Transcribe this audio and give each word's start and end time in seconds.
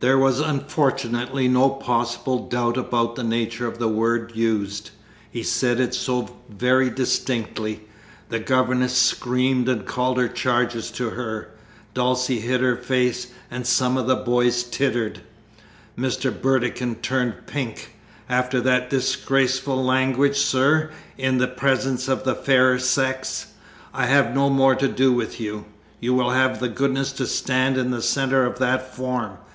There 0.00 0.18
was 0.18 0.40
unfortunately 0.40 1.48
no 1.48 1.70
possible 1.70 2.48
doubt 2.48 2.76
about 2.76 3.16
the 3.16 3.24
nature 3.24 3.66
of 3.66 3.78
the 3.78 3.88
word 3.88 4.32
used 4.36 4.90
he 5.30 5.42
said 5.42 5.80
it 5.80 5.94
so 5.94 6.36
very 6.50 6.90
distinctly. 6.90 7.80
The 8.28 8.40
governess 8.40 8.92
screamed 8.92 9.70
and 9.70 9.86
called 9.86 10.18
her 10.18 10.28
charges 10.28 10.90
to 10.90 11.08
her. 11.08 11.48
Dulcie 11.94 12.40
hid 12.40 12.60
her 12.60 12.76
face, 12.76 13.28
and 13.50 13.66
some 13.66 13.96
of 13.96 14.06
the 14.06 14.16
boys 14.16 14.64
tittered. 14.64 15.22
Mr. 15.98 16.30
Burdekin 16.30 16.96
turned 16.96 17.46
pink. 17.46 17.94
"After 18.28 18.60
that 18.60 18.90
disgraceful 18.90 19.82
language, 19.82 20.36
sir, 20.36 20.90
in 21.16 21.38
the 21.38 21.48
presence 21.48 22.06
of 22.06 22.24
the 22.24 22.34
fairer 22.34 22.78
sex, 22.78 23.46
I 23.94 24.04
have 24.04 24.34
no 24.34 24.50
more 24.50 24.74
to 24.74 24.88
do 24.88 25.10
with 25.14 25.40
you. 25.40 25.64
You 26.00 26.12
will 26.12 26.32
have 26.32 26.60
the 26.60 26.68
goodness 26.68 27.12
to 27.12 27.26
stand 27.26 27.78
in 27.78 27.92
the 27.92 28.02
centre 28.02 28.44
of 28.44 28.58
that 28.58 28.94
form. 28.94 29.38